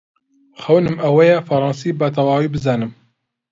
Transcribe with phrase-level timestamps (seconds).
[0.61, 2.91] خەونم ئەوەیە فەڕەنسی بەتەواوی بزانم.